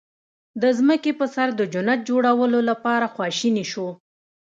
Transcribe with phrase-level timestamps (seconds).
[0.61, 3.87] د ځمکې په سر د جنت جوړولو لپاره خواشني شو.